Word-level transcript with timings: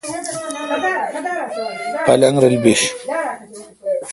پلنگ 2.05 2.35
رل 2.43 2.55
بیش۔ 2.63 2.81